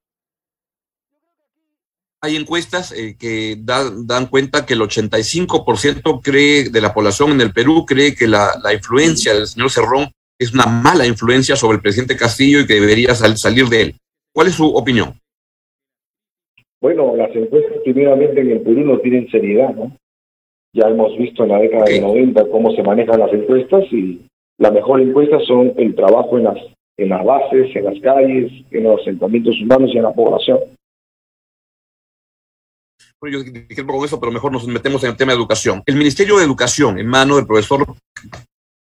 hay 2.24 2.36
encuestas 2.36 2.92
eh, 2.92 3.16
que 3.18 3.56
dan 3.58 4.26
cuenta 4.28 4.64
que 4.64 4.74
el 4.74 4.80
85% 4.80 6.20
cree 6.22 6.70
de 6.70 6.80
la 6.80 6.94
población 6.94 7.32
en 7.32 7.40
el 7.40 7.52
Perú 7.52 7.84
cree 7.84 8.14
que 8.14 8.28
la, 8.28 8.54
influencia 8.72 9.34
del 9.34 9.48
señor 9.48 9.70
Cerrón 9.70 10.12
es 10.38 10.54
una 10.54 10.66
mala 10.66 11.04
influencia 11.04 11.56
sobre 11.56 11.76
el 11.76 11.82
presidente 11.82 12.16
Castillo 12.16 12.60
y 12.60 12.66
que 12.66 12.74
debería 12.74 13.14
salir 13.16 13.66
de 13.68 13.82
él. 13.82 13.96
¿Cuál 14.32 14.48
es 14.48 14.54
su 14.54 14.66
opinión? 14.74 15.14
Bueno, 16.80 17.14
las 17.16 17.34
encuestas 17.34 17.78
primeramente 17.84 18.40
en 18.40 18.50
el 18.50 18.60
Perú 18.60 18.80
no 18.80 18.98
tienen 18.98 19.28
seriedad, 19.30 19.74
¿no? 19.74 19.96
Ya 20.74 20.88
hemos 20.88 21.16
visto 21.18 21.44
en 21.44 21.50
la 21.50 21.58
década 21.58 21.84
de 21.84 22.00
90 22.00 22.50
cómo 22.50 22.74
se 22.74 22.82
manejan 22.82 23.20
las 23.20 23.32
encuestas 23.32 23.84
y 23.92 24.22
la 24.58 24.70
mejor 24.70 25.00
encuesta 25.00 25.38
son 25.40 25.74
el 25.76 25.94
trabajo 25.94 26.38
en 26.38 26.44
las, 26.44 26.58
en 26.96 27.10
las 27.10 27.24
bases, 27.24 27.76
en 27.76 27.84
las 27.84 28.00
calles, 28.00 28.50
en 28.70 28.84
los 28.84 29.00
asentamientos 29.00 29.60
humanos 29.60 29.90
y 29.92 29.98
en 29.98 30.04
la 30.04 30.12
población 30.12 30.58
yo 33.30 33.42
dije 33.42 33.86
con 33.86 34.04
eso, 34.04 34.18
pero 34.18 34.32
mejor 34.32 34.52
nos 34.52 34.66
metemos 34.66 35.02
en 35.04 35.10
el 35.10 35.16
tema 35.16 35.32
de 35.32 35.38
educación. 35.38 35.82
El 35.86 35.96
Ministerio 35.96 36.38
de 36.38 36.44
Educación, 36.44 36.98
en 36.98 37.06
mano 37.06 37.36
del 37.36 37.46
profesor 37.46 37.86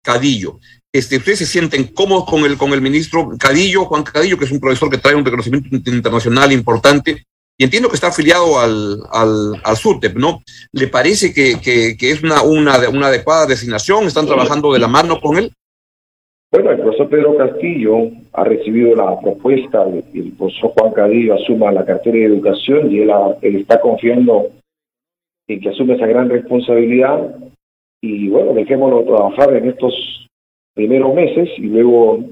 Cadillo. 0.08 0.58
Este, 0.90 1.18
¿Ustedes 1.18 1.40
se 1.40 1.46
sienten 1.46 1.84
cómodos 1.92 2.24
con 2.24 2.46
el, 2.46 2.56
con 2.56 2.72
el 2.72 2.80
ministro 2.80 3.28
Cadillo, 3.38 3.84
Juan 3.84 4.04
Cadillo, 4.04 4.38
que 4.38 4.46
es 4.46 4.50
un 4.50 4.58
profesor 4.58 4.88
que 4.88 4.96
trae 4.96 5.14
un 5.14 5.24
reconocimiento 5.24 5.68
internacional 5.90 6.50
importante? 6.50 7.24
Y 7.58 7.64
entiendo 7.64 7.90
que 7.90 7.96
está 7.96 8.06
afiliado 8.06 8.58
al, 8.58 9.02
al, 9.12 9.60
al 9.62 9.76
SUTEP, 9.76 10.16
¿no? 10.16 10.40
¿Le 10.72 10.86
parece 10.86 11.34
que, 11.34 11.60
que, 11.60 11.94
que 11.98 12.10
es 12.10 12.22
una, 12.22 12.40
una, 12.40 12.88
una 12.88 13.08
adecuada 13.08 13.44
designación? 13.46 14.06
¿Están 14.06 14.26
trabajando 14.26 14.72
de 14.72 14.78
la 14.78 14.88
mano 14.88 15.20
con 15.20 15.36
él? 15.36 15.52
Bueno, 16.50 16.70
el 16.70 16.80
profesor 16.80 17.10
Pedro 17.10 17.36
Castillo 17.36 18.10
ha 18.32 18.44
recibido 18.44 18.96
la 18.96 19.20
propuesta 19.20 19.84
de 19.84 20.02
que 20.10 20.20
el 20.20 20.32
profesor 20.32 20.72
Juan 20.78 20.92
Cadillo 20.94 21.34
asuma 21.34 21.70
la 21.70 21.84
cartera 21.84 22.16
de 22.16 22.24
educación 22.24 22.90
y 22.90 23.00
él, 23.00 23.10
está 23.42 23.78
confiando 23.78 24.52
en 25.48 25.60
que 25.60 25.68
asume 25.68 25.96
esa 25.96 26.06
gran 26.06 26.30
responsabilidad 26.30 27.34
y 28.00 28.28
bueno, 28.28 28.52
dejémoslo 28.52 29.04
trabajar 29.04 29.56
en 29.56 29.68
estos 29.68 29.94
primeros 30.74 31.14
meses 31.14 31.48
y 31.56 31.62
luego 31.62 32.24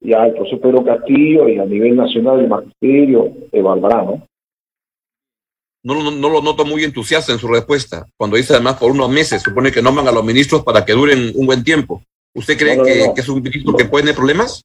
ya 0.00 0.26
el 0.26 0.34
profesor 0.34 0.60
Pedro 0.60 0.84
Castillo 0.84 1.48
y 1.48 1.58
a 1.58 1.64
nivel 1.64 1.96
nacional 1.96 2.40
el 2.40 2.48
magisterio 2.48 3.32
evaluará, 3.52 4.02
¿no? 4.02 4.26
No, 5.82 5.94
no, 5.94 6.10
no, 6.10 6.28
lo 6.28 6.42
noto 6.42 6.66
muy 6.66 6.84
entusiasta 6.84 7.32
en 7.32 7.38
su 7.38 7.48
respuesta, 7.48 8.04
cuando 8.18 8.36
dice 8.36 8.52
además 8.52 8.76
por 8.78 8.90
unos 8.90 9.08
meses, 9.08 9.40
supone 9.40 9.72
que 9.72 9.80
nombran 9.80 10.08
a 10.08 10.12
los 10.12 10.22
ministros 10.22 10.62
para 10.62 10.84
que 10.84 10.92
duren 10.92 11.32
un 11.34 11.46
buen 11.46 11.64
tiempo. 11.64 12.02
¿Usted 12.34 12.58
cree 12.58 12.76
que, 12.82 13.20
es 13.20 13.28
un 13.28 13.42
ministro 13.42 13.74
que 13.74 13.86
puede 13.86 14.04
tener 14.04 14.16
problemas? 14.16 14.62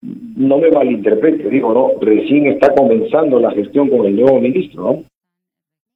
No 0.00 0.58
me 0.58 0.70
malinterprete, 0.70 1.50
digo, 1.50 1.74
no, 1.74 2.00
recién 2.00 2.46
está 2.46 2.72
comenzando 2.72 3.40
la 3.40 3.50
gestión 3.50 3.90
con 3.90 4.06
el 4.06 4.14
nuevo 4.14 4.40
ministro, 4.40 4.82
¿no? 4.82 5.04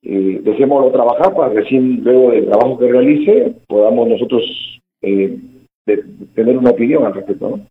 Eh, 0.03 0.41
dejémoslo 0.43 0.91
trabajar 0.91 1.35
para 1.35 1.53
recién, 1.53 2.03
luego 2.03 2.33
del 2.33 2.47
trabajo 2.47 2.79
que 2.79 2.91
realice, 2.91 3.55
podamos 3.69 4.09
nosotros 4.09 4.43
eh, 5.01 5.39
tener 6.35 6.59
una 6.59 6.71
opinión 6.71 7.05
al 7.05 7.15
respecto, 7.15 7.51
¿no? 7.51 7.67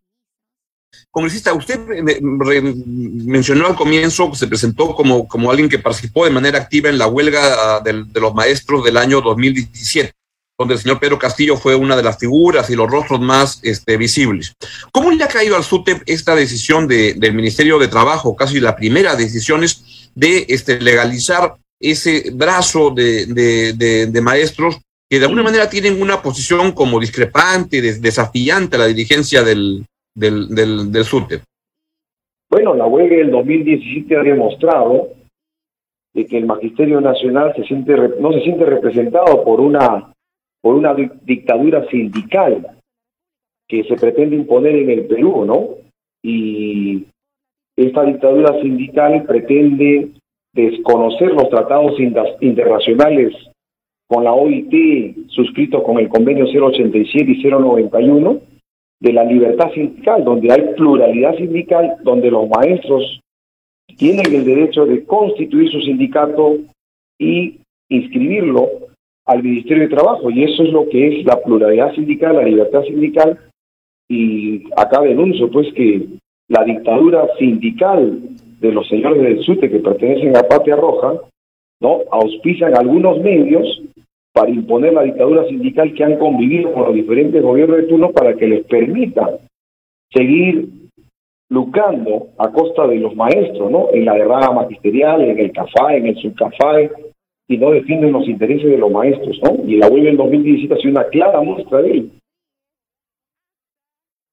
Congresista, 1.09 1.53
usted 1.53 1.79
mencionó 2.21 3.67
al 3.67 3.75
comienzo, 3.75 4.33
se 4.33 4.47
presentó 4.47 4.93
como, 4.93 5.27
como 5.27 5.49
alguien 5.49 5.69
que 5.69 5.79
participó 5.79 6.25
de 6.25 6.31
manera 6.31 6.59
activa 6.59 6.89
en 6.89 6.97
la 6.97 7.07
huelga 7.07 7.79
de, 7.81 8.03
de 8.05 8.19
los 8.19 8.33
maestros 8.33 8.83
del 8.83 8.97
año 8.97 9.21
2017 9.21 10.11
donde 10.61 10.75
el 10.75 10.79
señor 10.79 10.99
Pedro 10.99 11.17
Castillo 11.17 11.57
fue 11.57 11.75
una 11.75 11.95
de 11.95 12.03
las 12.03 12.19
figuras 12.19 12.69
y 12.69 12.75
los 12.75 12.89
rostros 12.89 13.19
más 13.19 13.59
este, 13.63 13.97
visibles. 13.97 14.53
¿Cómo 14.91 15.11
le 15.11 15.23
ha 15.23 15.27
caído 15.27 15.55
al 15.55 15.63
SUTEP 15.63 16.03
esta 16.05 16.35
decisión 16.35 16.87
de, 16.87 17.15
del 17.15 17.33
Ministerio 17.33 17.79
de 17.79 17.87
Trabajo, 17.87 18.35
casi 18.35 18.59
la 18.59 18.75
primera 18.75 19.15
decisión 19.15 19.63
es 19.63 20.11
de 20.13 20.45
este, 20.49 20.79
legalizar 20.79 21.55
ese 21.81 22.31
brazo 22.31 22.91
de, 22.91 23.25
de, 23.25 24.21
maestros 24.21 24.79
que 25.09 25.19
de 25.19 25.25
alguna 25.25 25.43
manera 25.43 25.69
tienen 25.69 26.01
una 26.01 26.21
posición 26.21 26.71
como 26.71 26.99
discrepante, 26.99 27.81
desafiante 27.81 28.75
a 28.75 28.79
la 28.79 28.87
dirigencia 28.87 29.43
del, 29.43 29.85
del, 30.15 30.47
del, 30.55 31.03
SUTEP? 31.03 31.41
Bueno, 32.49 32.75
la 32.75 32.85
huelga 32.85 33.17
del 33.17 33.31
2017 33.31 34.15
ha 34.15 34.23
demostrado 34.23 35.09
de 36.13 36.25
que 36.25 36.37
el 36.37 36.45
Magisterio 36.45 37.01
Nacional 37.01 37.53
se 37.55 37.63
siente, 37.63 37.93
no 38.19 38.31
se 38.33 38.41
siente 38.41 38.65
representado 38.65 39.43
por 39.43 39.59
una 39.59 40.13
por 40.61 40.75
una 40.75 40.93
dictadura 40.93 41.87
sindical 41.89 42.77
que 43.67 43.83
se 43.83 43.95
pretende 43.95 44.35
imponer 44.35 44.75
en 44.75 44.91
el 44.91 45.07
Perú, 45.07 45.43
¿no? 45.43 45.69
Y 46.21 47.07
esta 47.75 48.03
dictadura 48.03 48.61
sindical 48.61 49.23
pretende 49.23 50.11
desconocer 50.53 51.31
los 51.33 51.49
tratados 51.49 51.99
internacionales 51.99 53.33
con 54.07 54.23
la 54.25 54.33
OIT 54.33 55.29
suscritos 55.29 55.83
con 55.83 55.97
el 55.99 56.09
convenio 56.09 56.45
087 56.45 57.31
y 57.31 57.43
091 57.43 58.41
de 58.99 59.13
la 59.13 59.23
libertad 59.23 59.71
sindical, 59.73 60.23
donde 60.23 60.51
hay 60.51 60.75
pluralidad 60.75 61.35
sindical, 61.37 61.95
donde 62.03 62.29
los 62.29 62.47
maestros 62.49 63.21
tienen 63.97 64.33
el 64.33 64.45
derecho 64.45 64.85
de 64.85 65.05
constituir 65.05 65.71
su 65.71 65.81
sindicato 65.81 66.57
y 67.17 67.59
inscribirlo 67.89 68.69
al 69.25 69.43
Ministerio 69.43 69.83
de 69.83 69.95
Trabajo. 69.95 70.29
Y 70.29 70.43
eso 70.43 70.63
es 70.63 70.71
lo 70.71 70.87
que 70.89 71.07
es 71.19 71.25
la 71.25 71.41
pluralidad 71.41 71.93
sindical, 71.95 72.35
la 72.35 72.43
libertad 72.43 72.83
sindical. 72.83 73.39
Y 74.07 74.63
acá 74.75 75.01
denuncio 75.01 75.49
pues 75.49 75.73
que 75.73 76.05
la 76.47 76.63
dictadura 76.63 77.27
sindical 77.39 78.19
de 78.61 78.71
los 78.71 78.87
señores 78.87 79.21
del 79.21 79.43
SUTE 79.43 79.69
que 79.69 79.79
pertenecen 79.79 80.37
a 80.37 80.43
Patria 80.43 80.75
Roja, 80.75 81.19
¿no? 81.81 82.01
auspician 82.11 82.77
algunos 82.77 83.19
medios 83.19 83.81
para 84.33 84.51
imponer 84.51 84.93
la 84.93 85.01
dictadura 85.01 85.45
sindical 85.47 85.93
que 85.93 86.03
han 86.03 86.17
convivido 86.17 86.71
con 86.71 86.83
los 86.85 86.93
diferentes 86.93 87.41
gobiernos 87.41 87.77
de 87.77 87.87
turno 87.87 88.11
para 88.11 88.35
que 88.35 88.47
les 88.47 88.65
permita 88.65 89.39
seguir 90.13 90.69
lucrando 91.49 92.29
a 92.37 92.49
costa 92.49 92.87
de 92.87 92.97
los 92.97 93.13
maestros, 93.15 93.69
¿no? 93.69 93.89
En 93.91 94.05
la 94.05 94.13
derrama 94.13 94.53
magisterial, 94.53 95.21
en 95.21 95.37
el 95.37 95.51
CAFAE, 95.51 95.97
en 95.97 96.05
el 96.07 96.15
subCAFAE, 96.15 96.91
y 97.49 97.57
no 97.57 97.71
defienden 97.71 98.13
los 98.13 98.25
intereses 98.25 98.69
de 98.69 98.77
los 98.77 98.89
maestros, 98.89 99.37
¿no? 99.43 99.57
Y 99.67 99.75
la 99.75 99.89
huelga 99.89 100.11
en 100.11 100.17
2017 100.17 100.73
ha 100.73 100.77
sido 100.77 100.91
una 100.91 101.09
clara 101.09 101.41
muestra 101.41 101.81
de 101.81 101.91
ello. 101.91 102.09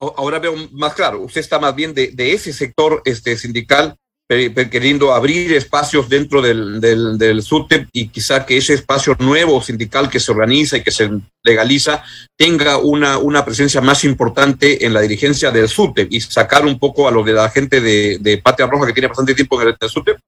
Ahora 0.01 0.39
veo 0.39 0.53
más 0.73 0.95
claro, 0.95 1.23
usted 1.23 1.41
está 1.41 1.59
más 1.59 1.75
bien 1.75 1.93
de, 1.93 2.13
ese 2.17 2.53
sector 2.53 3.03
este, 3.05 3.37
sindical 3.37 3.97
queriendo 4.29 5.15
abrir 5.15 5.55
espacios 5.55 6.09
dentro 6.09 6.43
del, 6.43 6.83
del, 6.83 7.17
del 7.17 7.41
SUTEP 7.41 7.89
y 7.95 8.09
quizá 8.09 8.45
que 8.45 8.59
ese 8.59 8.75
espacio 8.75 9.17
nuevo 9.19 9.63
sindical 9.63 10.11
que 10.11 10.21
se 10.21 10.33
organiza 10.33 10.77
y 10.77 10.83
que 10.83 10.91
se 10.91 11.09
legaliza 11.43 12.05
tenga 12.37 12.77
una, 12.77 13.17
una 13.17 13.43
presencia 13.43 13.81
más 13.81 14.05
importante 14.05 14.85
en 14.85 14.93
la 14.93 15.01
dirigencia 15.01 15.51
del 15.51 15.69
SUTEP 15.69 16.13
y 16.13 16.21
sacar 16.21 16.67
un 16.67 16.79
poco 16.79 17.09
a 17.09 17.11
lo 17.11 17.23
de 17.23 17.33
la 17.33 17.49
gente 17.49 17.81
de, 17.81 18.19
de 18.21 18.37
Patria 18.39 18.67
Roja 18.67 18.87
que 18.87 18.93
tiene 18.93 19.09
bastante 19.09 19.35
tiempo 19.35 19.61
en 19.63 19.69
el 19.69 19.89
SUTEP. 19.89 20.19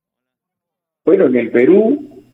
Bueno, 1.05 1.27
en 1.27 1.37
el 1.37 1.51
Perú 1.51 2.25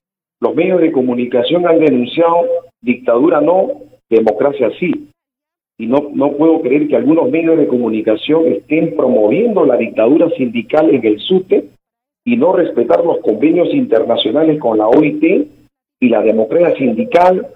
los 0.40 0.54
medios 0.54 0.80
de 0.80 0.92
comunicación 0.92 1.66
han 1.66 1.80
denunciado 1.80 2.46
dictadura 2.80 3.40
no, 3.40 3.72
democracia 4.08 4.70
sí. 4.78 5.08
Y 5.78 5.86
no, 5.86 6.10
no 6.12 6.32
puedo 6.32 6.62
creer 6.62 6.88
que 6.88 6.96
algunos 6.96 7.30
medios 7.30 7.58
de 7.58 7.66
comunicación 7.66 8.46
estén 8.46 8.96
promoviendo 8.96 9.64
la 9.66 9.76
dictadura 9.76 10.30
sindical 10.30 10.88
en 10.90 11.04
el 11.04 11.20
SUTE 11.20 11.68
y 12.24 12.36
no 12.36 12.52
respetar 12.54 13.04
los 13.04 13.18
convenios 13.18 13.72
internacionales 13.72 14.58
con 14.58 14.78
la 14.78 14.88
OIT 14.88 15.22
y 16.00 16.08
la 16.08 16.22
democracia 16.22 16.76
sindical, 16.76 17.46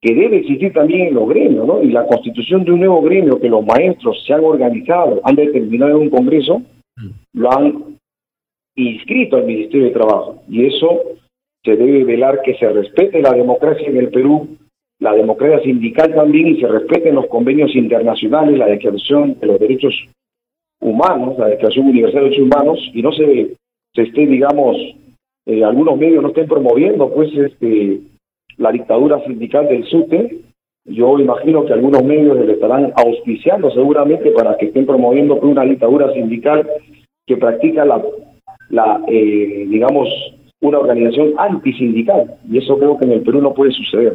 que 0.00 0.14
debe 0.14 0.38
existir 0.38 0.72
también 0.72 1.08
en 1.08 1.14
los 1.14 1.28
gremios, 1.28 1.66
¿no? 1.66 1.82
Y 1.82 1.88
la 1.88 2.06
constitución 2.06 2.64
de 2.64 2.72
un 2.72 2.80
nuevo 2.80 3.00
gremio 3.02 3.40
que 3.40 3.48
los 3.48 3.64
maestros 3.64 4.22
se 4.26 4.34
han 4.34 4.44
organizado, 4.44 5.20
han 5.24 5.36
determinado 5.36 5.92
en 5.92 6.02
un 6.02 6.10
congreso, 6.10 6.58
mm. 6.96 7.10
lo 7.34 7.52
han 7.52 7.98
inscrito 8.76 9.36
al 9.36 9.46
Ministerio 9.46 9.86
de 9.86 9.92
Trabajo. 9.92 10.42
Y 10.48 10.66
eso 10.66 11.02
se 11.64 11.76
debe 11.76 12.04
velar 12.04 12.42
que 12.42 12.54
se 12.54 12.68
respete 12.68 13.22
la 13.22 13.32
democracia 13.32 13.88
en 13.88 13.96
el 13.96 14.10
Perú, 14.10 14.48
la 14.98 15.12
democracia 15.12 15.60
sindical 15.60 16.14
también, 16.14 16.48
y 16.48 16.60
se 16.60 16.68
respeten 16.68 17.14
los 17.14 17.26
convenios 17.26 17.74
internacionales, 17.74 18.58
la 18.58 18.66
Declaración 18.66 19.38
de 19.38 19.46
los 19.46 19.60
Derechos 19.60 19.94
Humanos, 20.80 21.38
la 21.38 21.48
Declaración 21.48 21.88
Universal 21.88 22.22
de 22.22 22.30
Derechos 22.30 22.46
Humanos, 22.46 22.90
y 22.94 23.02
no 23.02 23.12
se, 23.12 23.54
se 23.94 24.02
esté, 24.02 24.26
digamos, 24.26 24.76
eh, 25.46 25.64
algunos 25.64 25.96
medios 25.96 26.22
no 26.22 26.28
estén 26.28 26.48
promoviendo, 26.48 27.12
pues, 27.12 27.34
este 27.34 28.00
la 28.58 28.72
dictadura 28.72 29.22
sindical 29.24 29.68
del 29.68 29.84
SUTE. 29.84 30.38
Yo 30.86 31.18
imagino 31.18 31.64
que 31.64 31.72
algunos 31.72 32.02
medios 32.04 32.38
le 32.38 32.52
estarán 32.52 32.92
auspiciando 32.96 33.70
seguramente 33.70 34.30
para 34.30 34.56
que 34.56 34.66
estén 34.66 34.86
promoviendo 34.86 35.34
una 35.36 35.64
dictadura 35.64 36.12
sindical 36.12 36.68
que 37.26 37.36
practica 37.36 37.84
la, 37.84 38.02
la 38.70 39.02
eh, 39.08 39.66
digamos, 39.68 40.08
una 40.60 40.78
organización 40.78 41.34
antisindical. 41.38 42.36
Y 42.50 42.58
eso 42.58 42.78
creo 42.78 42.96
que 42.98 43.04
en 43.04 43.12
el 43.12 43.22
Perú 43.22 43.42
no 43.42 43.52
puede 43.52 43.72
suceder. 43.72 44.14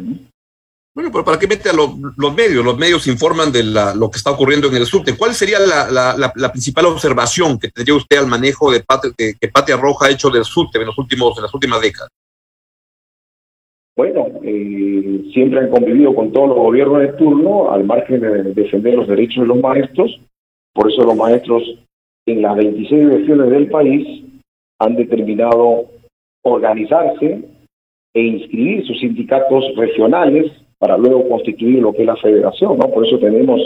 Bueno, 0.94 1.10
pero 1.10 1.24
¿para 1.24 1.38
qué 1.38 1.46
mete 1.46 1.70
a 1.70 1.72
los 1.72 1.96
medios? 2.34 2.64
Los 2.64 2.76
medios 2.76 3.06
informan 3.06 3.50
de 3.50 3.62
lo 3.62 4.10
que 4.10 4.18
está 4.18 4.30
ocurriendo 4.30 4.68
en 4.68 4.76
el 4.76 4.84
SUTE. 4.84 5.16
¿Cuál 5.16 5.32
sería 5.32 5.58
la, 5.58 6.50
principal 6.52 6.86
observación 6.86 7.58
que 7.58 7.70
tendría 7.70 7.94
usted 7.94 8.18
al 8.18 8.26
manejo 8.26 8.70
de 8.70 8.84
que 9.16 9.48
Patria 9.48 9.76
Roja 9.76 10.06
ha 10.06 10.10
hecho 10.10 10.28
del 10.28 10.44
SUTE 10.44 10.78
en, 10.78 10.86
los 10.86 10.98
últimos, 10.98 11.36
en 11.38 11.42
las 11.44 11.54
últimas 11.54 11.80
décadas? 11.80 12.10
bueno, 13.96 14.26
eh, 14.42 15.30
siempre 15.32 15.60
han 15.60 15.70
convivido 15.70 16.14
con 16.14 16.32
todos 16.32 16.48
los 16.48 16.58
gobiernos 16.58 17.00
de 17.00 17.12
turno 17.12 17.70
al 17.70 17.84
margen 17.84 18.20
de 18.20 18.42
defender 18.54 18.94
los 18.94 19.06
derechos 19.06 19.42
de 19.42 19.48
los 19.48 19.60
maestros. 19.60 20.20
Por 20.72 20.90
eso 20.90 21.04
los 21.04 21.16
maestros 21.16 21.62
en 22.26 22.42
las 22.42 22.56
26 22.56 23.10
regiones 23.10 23.50
del 23.50 23.68
país 23.68 24.24
han 24.80 24.96
determinado 24.96 25.86
organizarse 26.42 27.42
e 28.14 28.20
inscribir 28.20 28.86
sus 28.86 28.98
sindicatos 29.00 29.64
regionales 29.76 30.50
para 30.82 30.98
luego 30.98 31.28
constituir 31.28 31.80
lo 31.80 31.92
que 31.92 32.00
es 32.00 32.06
la 32.06 32.16
federación, 32.16 32.76
¿no? 32.76 32.90
Por 32.90 33.06
eso 33.06 33.16
tenemos 33.20 33.60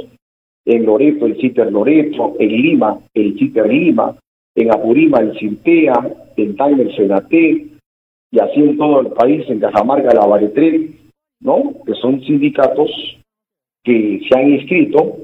en 0.67 0.85
Loreto 0.85 1.25
el 1.25 1.41
CITER 1.41 1.73
Loreto, 1.73 2.37
en 2.39 2.49
Lima 2.51 2.99
el 3.15 3.39
CITER 3.39 3.67
Lima, 3.67 4.15
en 4.55 4.71
Apurima 4.71 5.21
el 5.21 5.35
CINTEA, 5.39 5.95
en 6.37 6.57
Taime 6.57 6.83
el 6.83 6.95
SENATE, 6.95 7.69
y 8.31 8.39
así 8.39 8.61
en 8.61 8.77
todo 8.77 9.01
el 9.01 9.07
país, 9.13 9.49
en 9.49 9.61
Cajamarca, 9.61 10.13
la 10.13 10.27
Baretre, 10.27 10.91
¿no? 11.41 11.73
Que 11.87 11.95
son 11.95 12.21
sindicatos 12.21 12.91
que 13.83 14.21
se 14.29 14.39
han 14.39 14.51
inscrito 14.51 15.17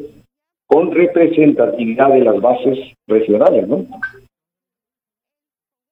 con 0.66 0.92
representatividad 0.92 2.08
de 2.08 2.20
las 2.20 2.40
bases 2.40 2.78
regionales, 3.06 3.68
¿no? 3.68 3.84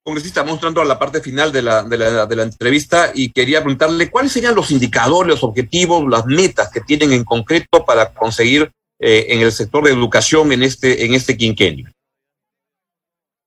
Congresista, 0.02 0.45
mostrando 0.45 0.80
a 0.80 0.85
la 0.85 0.99
parte 0.99 1.21
final 1.21 1.52
de 1.52 1.62
la, 1.62 1.83
de 1.83 1.99
la, 1.99 2.26
de 2.26 2.37
la 2.37 2.42
entrevista 2.42 3.12
y 3.14 3.33
quería 3.33 3.61
preguntarle 3.61 4.11
cuáles 4.11 4.33
serían 4.33 4.54
los 4.54 4.71
indicadores, 4.71 5.28
los 5.28 5.45
objetivos, 5.45 6.09
las 6.09 6.25
metas 6.26 6.71
que 6.73 6.80
tienen 6.80 7.12
en 7.12 7.25
concreto 7.25 7.85
para 7.85 8.12
conseguir 8.12 8.71
eh, 8.99 9.26
en 9.28 9.40
el 9.40 9.52
sector 9.52 9.85
de 9.85 9.92
educación 9.92 10.52
en 10.52 10.62
este, 10.62 11.04
en 11.04 11.14
este 11.14 11.37
quinquenio. 11.37 11.88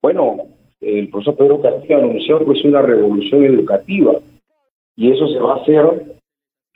Bueno, 0.01 0.38
el 0.81 1.10
profesor 1.10 1.38
Pedro 1.38 1.62
Castillo 1.62 1.98
anunció 1.98 2.45
que 2.45 2.60
es 2.60 2.65
una 2.65 2.81
revolución 2.81 3.45
educativa 3.45 4.13
y 4.95 5.12
eso 5.12 5.27
se 5.27 5.39
va 5.39 5.53
a 5.53 5.62
hacer 5.62 6.17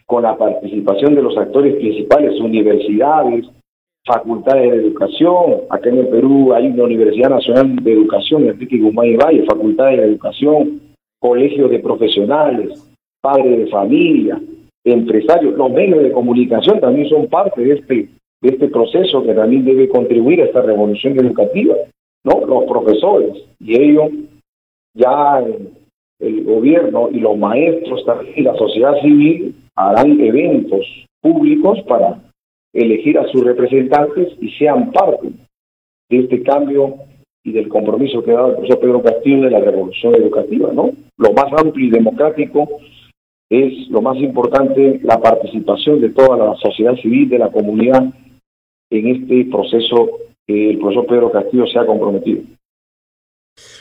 con 0.05 0.24
la 0.24 0.38
participación 0.38 1.15
de 1.15 1.22
los 1.22 1.38
actores 1.38 1.75
principales, 1.75 2.39
universidades, 2.39 3.46
facultades 4.08 4.72
de 4.72 4.78
educación. 4.78 5.62
Acá 5.70 5.90
en 5.90 6.00
el 6.00 6.08
Perú 6.08 6.54
hay 6.54 6.68
una 6.68 6.86
Universidad 6.86 7.29
Nacional 7.29 7.75
de 7.75 7.94
Educación, 7.94 8.48
Enrique 8.48 8.79
Guzmán 8.79 9.08
y 9.08 9.16
Valle, 9.18 9.46
facultades 9.46 10.00
de 10.00 10.05
educación, 10.05 10.81
colegios 11.20 11.70
de 11.70 11.79
profesionales, 11.79 12.92
padres 13.22 13.60
de 13.60 13.68
familia, 13.68 14.42
empresarios. 14.84 15.55
Los 15.55 15.72
medios 15.72 16.01
de 16.01 16.12
comunicación 16.12 16.79
también 16.79 17.10
son 17.10 17.27
parte 17.27 17.62
de 17.62 17.74
este, 17.74 18.10
de 18.42 18.50
este 18.50 18.70
proceso 18.70 19.24
que 19.24 19.34
también 19.34 19.66
debe 19.66 19.90
contribuir 19.90 20.42
a 20.42 20.46
esta 20.46 20.62
revolución 20.62 21.20
educativa. 21.20 21.75
¿no? 22.24 22.46
Los 22.46 22.66
profesores 22.66 23.44
y 23.60 23.75
ellos 23.75 24.10
ya 24.96 25.40
el, 25.40 26.44
gobierno 26.44 27.10
y 27.12 27.20
los 27.20 27.38
maestros 27.38 28.03
y 28.36 28.42
la 28.42 28.55
sociedad 28.55 29.00
civil 29.01 29.53
harán 29.75 30.20
eventos 30.20 30.84
públicos 31.22 31.79
para 31.88 32.20
elegir 32.81 33.18
a 33.18 33.27
sus 33.27 33.44
representantes 33.44 34.33
y 34.40 34.51
sean 34.51 34.92
parte 34.92 35.29
de 36.09 36.20
este 36.20 36.44
cambio 36.44 36.96
y 37.44 37.51
del 37.51 37.68
compromiso 37.68 38.24
que 38.24 38.31
ha 38.31 38.35
dado 38.35 38.50
el 38.50 38.55
profesor 38.55 38.79
Pedro 38.79 39.03
Castillo 39.03 39.42
de 39.42 39.51
la 39.51 39.59
revolución 39.59 40.16
educativa, 40.16 40.72
¿no? 40.74 40.92
Lo 41.18 41.33
más 41.33 41.51
amplio 41.53 41.87
y 41.87 41.90
democrático 41.90 42.68
es 43.50 43.90
lo 43.90 44.01
más 44.01 44.18
importante 44.18 45.00
la 45.03 45.20
participación 45.20 46.01
de 46.01 46.09
toda 46.09 46.37
la 46.37 46.55
sociedad 46.55 46.96
civil, 46.96 47.29
de 47.29 47.40
la 47.40 47.50
comunidad 47.50 48.03
en 48.90 49.07
este 49.07 49.46
proceso 49.51 50.09
el 50.48 50.79
profesor 50.79 51.07
Pedro 51.07 51.31
Castillo 51.31 51.68
se 51.68 51.77
ha 51.77 51.85
comprometido. 51.85 52.42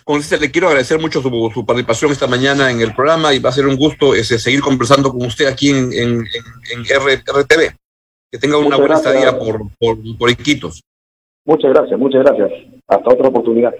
Congresista, 0.05 0.37
le 0.37 0.51
quiero 0.51 0.69
agradecer 0.69 0.99
mucho 0.99 1.21
su, 1.21 1.67
participación 1.67 2.11
esta 2.11 2.27
mañana 2.27 2.71
en 2.71 2.81
el 2.81 2.95
programa 2.95 3.35
y 3.35 3.39
va 3.39 3.51
a 3.51 3.53
ser 3.53 3.67
un 3.67 3.77
gusto 3.77 4.15
ese, 4.15 4.39
seguir 4.39 4.61
conversando 4.61 5.11
con 5.11 5.27
usted 5.27 5.47
aquí 5.47 5.71
en, 5.71 5.93
en, 5.93 6.25
RTV. 6.83 7.77
Que 8.31 8.39
tenga 8.39 8.59
una 8.59 8.77
buena 8.77 8.97
estadía 8.97 9.39
por, 9.39 9.61
por, 9.79 10.31
Iquitos. 10.31 10.83
Muchas 11.45 11.73
gracias, 11.73 11.99
muchas 11.99 12.25
gracias. 12.25 12.51
Hasta 12.87 13.13
otra 13.13 13.29
oportunidad. 13.29 13.73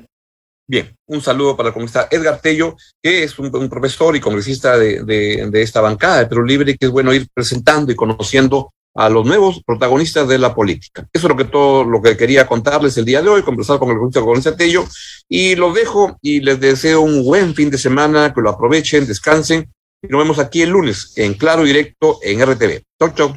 Bien, 0.69 0.95
un 1.07 1.21
saludo 1.21 1.57
para 1.57 1.69
el 1.69 1.73
congresista 1.73 2.09
Edgar 2.11 2.41
Tello, 2.41 2.77
que 3.03 3.23
es 3.23 3.39
un, 3.39 3.51
profesor 3.69 4.17
y 4.17 4.21
congresista 4.21 4.77
de, 4.77 5.05
de, 5.05 5.49
de, 5.51 5.63
esta 5.63 5.81
bancada 5.81 6.19
de 6.19 6.27
Perú 6.27 6.45
Libre, 6.45 6.77
que 6.77 6.87
es 6.87 6.93
bueno 6.93 7.15
ir 7.15 7.27
presentando 7.33 7.93
y 7.93 7.97
conociendo 7.97 8.73
a 8.97 9.11
los 9.11 9.27
nuevos 9.27 9.63
protagonistas 9.65 10.27
de 10.27 10.39
la 10.39 10.55
política. 10.55 11.07
Eso 11.13 11.27
es 11.27 11.31
lo 11.31 11.37
que 11.37 11.45
todo 11.45 11.85
lo 11.85 12.01
que 12.01 12.17
quería 12.17 12.47
contarles 12.47 12.97
el 12.97 13.05
día 13.05 13.23
de 13.23 13.29
hoy, 13.29 13.43
conversar 13.43 13.79
con 13.79 13.91
el 13.91 13.99
con 13.99 14.11
con 14.11 14.57
Tello, 14.57 14.85
y 15.29 15.55
los 15.55 15.75
dejo 15.75 16.17
y 16.23 16.41
les 16.41 16.59
deseo 16.59 17.03
un 17.03 17.23
buen 17.23 17.55
fin 17.55 17.71
de 17.71 17.79
semana, 17.79 18.33
que 18.33 18.41
lo 18.41 18.51
aprovechen, 18.51 19.07
descansen, 19.07 19.71
y 20.03 20.09
nos 20.09 20.23
vemos 20.23 20.39
aquí 20.39 20.63
el 20.63 20.71
lunes 20.71 21.13
en 21.17 21.35
Claro 21.35 21.65
Directo 21.65 22.19
en 22.23 22.45
RTV. 22.45 22.83
Chau, 22.99 23.15
chau. 23.15 23.37